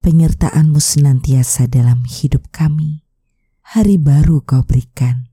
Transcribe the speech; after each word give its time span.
penyertaan-Mu 0.00 0.80
senantiasa 0.80 1.68
dalam 1.68 2.04
hidup 2.08 2.48
kami. 2.48 3.04
Hari 3.76 4.00
baru 4.00 4.42
Kau 4.42 4.64
berikan. 4.66 5.30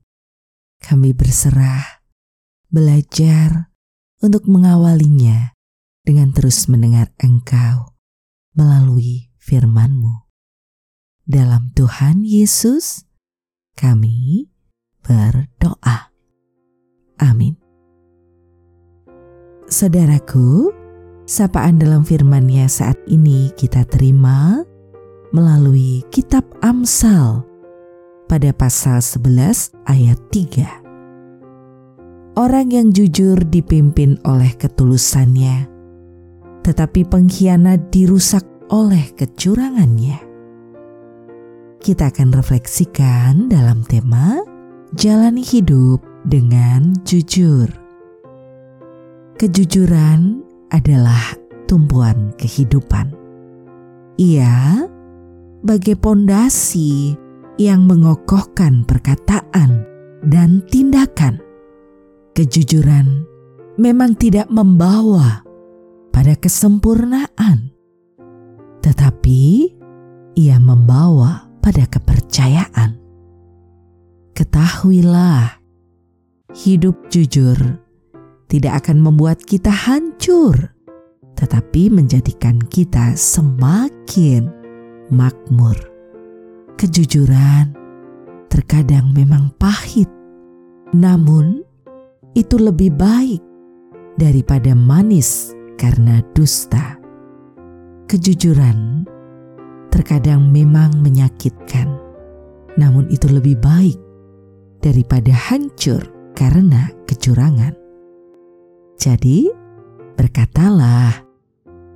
Kami 0.78 1.10
berserah, 1.10 2.06
belajar 2.70 3.74
untuk 4.22 4.46
mengawalinya 4.46 5.58
dengan 6.06 6.30
terus 6.30 6.70
mendengar 6.70 7.10
Engkau 7.18 7.98
melalui 8.54 9.34
firman-Mu. 9.42 10.28
Dalam 11.28 11.74
Tuhan 11.74 12.22
Yesus, 12.24 13.04
kami 13.74 14.48
berdoa. 15.02 16.14
Amin. 17.18 17.58
Saudaraku, 19.68 20.72
Sapaan 21.28 21.76
dalam 21.76 22.08
firman-Nya 22.08 22.72
saat 22.72 22.96
ini 23.04 23.52
kita 23.52 23.84
terima 23.84 24.64
melalui 25.28 26.00
kitab 26.08 26.40
Amsal 26.64 27.44
pada 28.24 28.48
pasal 28.56 29.04
11 29.04 29.76
ayat 29.84 30.16
3. 30.32 32.32
Orang 32.32 32.72
yang 32.72 32.96
jujur 32.96 33.36
dipimpin 33.44 34.16
oleh 34.24 34.56
ketulusannya, 34.56 35.68
tetapi 36.64 37.04
pengkhianat 37.04 37.92
dirusak 37.92 38.48
oleh 38.72 39.12
kecurangannya. 39.12 40.24
Kita 41.76 42.08
akan 42.08 42.32
refleksikan 42.32 43.52
dalam 43.52 43.84
tema 43.84 44.40
Jalani 44.96 45.44
hidup 45.44 46.00
dengan 46.24 46.96
jujur. 47.04 47.68
Kejujuran 49.36 50.47
adalah 50.72 51.36
tumpuan 51.68 52.32
kehidupan. 52.36 53.12
Ia 54.18 54.84
bagai 55.62 55.94
pondasi 55.98 57.14
yang 57.58 57.84
mengokohkan 57.90 58.86
perkataan 58.86 59.84
dan 60.26 60.62
tindakan. 60.70 61.42
Kejujuran 62.34 63.26
memang 63.78 64.14
tidak 64.14 64.46
membawa 64.50 65.42
pada 66.14 66.38
kesempurnaan, 66.38 67.74
tetapi 68.82 69.74
ia 70.38 70.58
membawa 70.62 71.50
pada 71.58 71.86
kepercayaan. 71.90 72.94
Ketahuilah, 74.38 75.58
hidup 76.54 77.10
jujur 77.10 77.58
tidak 78.48 78.84
akan 78.84 79.04
membuat 79.04 79.44
kita 79.44 79.68
hancur, 79.68 80.72
tetapi 81.36 81.92
menjadikan 81.92 82.56
kita 82.72 83.12
semakin 83.12 84.48
makmur. 85.12 85.76
Kejujuran 86.80 87.76
terkadang 88.48 89.12
memang 89.12 89.52
pahit, 89.60 90.08
namun 90.96 91.60
itu 92.32 92.56
lebih 92.56 92.96
baik 92.96 93.44
daripada 94.16 94.72
manis 94.72 95.52
karena 95.76 96.24
dusta. 96.32 96.96
Kejujuran 98.08 99.04
terkadang 99.92 100.48
memang 100.48 100.96
menyakitkan, 101.04 102.00
namun 102.80 103.04
itu 103.12 103.28
lebih 103.28 103.60
baik 103.60 104.00
daripada 104.80 105.36
hancur 105.36 106.00
karena 106.32 106.88
kecurangan. 107.04 107.87
Jadi, 108.98 109.46
berkatalah, 110.18 111.22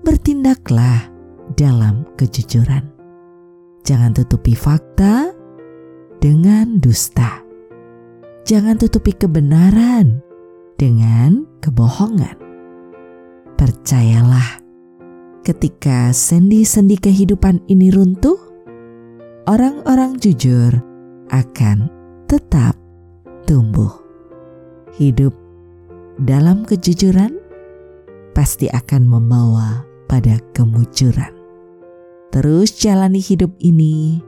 bertindaklah 0.07 1.11
dalam 1.59 2.07
kejujuran. 2.15 2.87
Jangan 3.83 4.15
tutupi 4.15 4.55
fakta 4.55 5.35
dengan 6.23 6.79
dusta. 6.79 7.43
Jangan 8.47 8.79
tutupi 8.79 9.11
kebenaran 9.19 10.23
dengan 10.79 11.43
kebohongan. 11.59 12.39
Percayalah, 13.59 14.63
ketika 15.43 16.15
sendi-sendi 16.15 16.95
kehidupan 17.03 17.67
ini 17.67 17.91
runtuh, 17.91 18.39
orang-orang 19.51 20.23
jujur 20.23 20.71
akan 21.35 21.91
tetap 22.31 22.79
tumbuh. 23.43 23.91
Hidup 24.95 25.35
dalam 26.23 26.63
kejujuran 26.63 27.35
pasti 28.31 28.71
akan 28.71 29.03
membawa 29.07 29.83
pada 30.07 30.39
kemujuran. 30.55 31.35
Terus 32.33 32.79
jalani 32.79 33.21
hidup 33.21 33.53
ini 33.61 34.23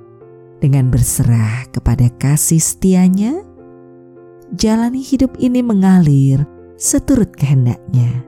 dengan 0.59 0.91
berserah 0.91 1.71
kepada 1.71 2.11
kasih 2.19 2.61
setianya. 2.61 3.41
Jalani 4.55 5.01
hidup 5.01 5.35
ini 5.41 5.65
mengalir 5.65 6.45
seturut 6.77 7.33
kehendaknya. 7.33 8.27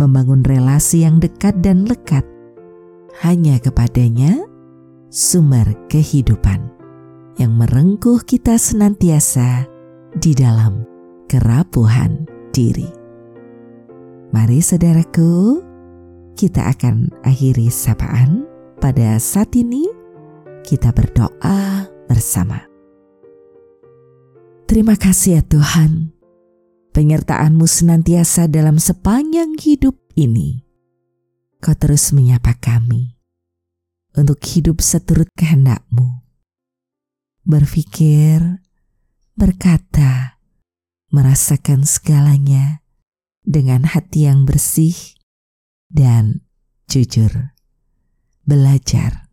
Membangun 0.00 0.40
relasi 0.42 1.04
yang 1.04 1.20
dekat 1.20 1.60
dan 1.60 1.84
lekat 1.84 2.24
hanya 3.20 3.60
kepadanya 3.60 4.46
sumber 5.12 5.66
kehidupan 5.90 6.70
yang 7.36 7.52
merengkuh 7.58 8.22
kita 8.24 8.56
senantiasa 8.56 9.66
di 10.16 10.32
dalam 10.32 10.86
kerapuhan 11.26 12.29
diri. 12.50 12.86
Mari 14.30 14.62
saudaraku, 14.62 15.58
kita 16.38 16.70
akan 16.70 17.10
akhiri 17.26 17.66
sapaan 17.66 18.46
pada 18.78 19.18
saat 19.18 19.54
ini. 19.58 19.86
Kita 20.60 20.94
berdoa 20.94 21.88
bersama. 22.06 22.62
Terima 24.70 24.94
kasih 24.94 25.40
ya 25.40 25.42
Tuhan, 25.42 26.14
penyertaan-Mu 26.94 27.66
senantiasa 27.66 28.46
dalam 28.46 28.78
sepanjang 28.78 29.58
hidup 29.58 29.98
ini. 30.14 30.62
Kau 31.58 31.74
terus 31.74 32.14
menyapa 32.14 32.54
kami 32.54 33.18
untuk 34.14 34.38
hidup 34.46 34.78
seturut 34.78 35.26
kehendak-Mu. 35.34 36.22
Berpikir, 37.42 38.62
berkata, 39.34 40.39
merasakan 41.10 41.82
segalanya 41.82 42.82
dengan 43.42 43.82
hati 43.82 44.30
yang 44.30 44.46
bersih 44.46 44.94
dan 45.90 46.46
jujur. 46.86 47.54
Belajar 48.46 49.30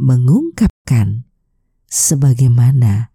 mengungkapkan 0.00 1.24
sebagaimana 1.88 3.12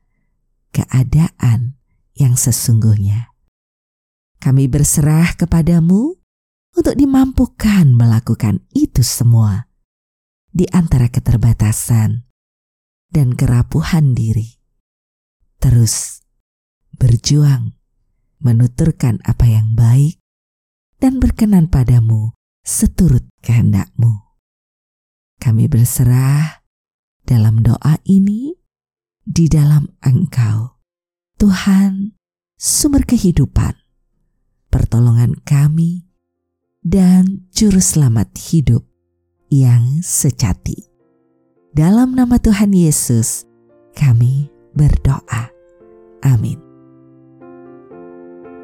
keadaan 0.74 1.78
yang 2.18 2.38
sesungguhnya. 2.38 3.34
Kami 4.42 4.66
berserah 4.66 5.38
kepadamu 5.38 6.18
untuk 6.74 6.96
dimampukan 6.98 7.86
melakukan 7.94 8.66
itu 8.74 9.06
semua 9.06 9.70
di 10.50 10.66
antara 10.74 11.08
keterbatasan 11.14 12.26
dan 13.12 13.38
kerapuhan 13.38 14.18
diri. 14.18 14.58
Terus 15.62 16.26
berjuang 16.98 17.81
menuturkan 18.42 19.22
apa 19.24 19.46
yang 19.48 19.74
baik, 19.78 20.18
dan 21.02 21.18
berkenan 21.18 21.70
padamu 21.70 22.34
seturut 22.62 23.26
kehendakmu. 23.42 24.22
Kami 25.42 25.66
berserah 25.66 26.62
dalam 27.26 27.66
doa 27.66 27.98
ini 28.06 28.54
di 29.26 29.50
dalam 29.50 29.90
Engkau, 30.06 30.78
Tuhan, 31.42 32.14
sumber 32.58 33.06
kehidupan, 33.06 33.74
pertolongan 34.70 35.38
kami, 35.42 36.06
dan 36.82 37.50
juru 37.54 37.82
selamat 37.82 38.34
hidup 38.54 38.86
yang 39.50 40.02
sejati. 40.02 40.90
Dalam 41.74 42.14
nama 42.18 42.38
Tuhan 42.38 42.74
Yesus, 42.74 43.46
kami 43.98 44.50
berdoa. 44.74 45.50
Amin. 46.22 46.71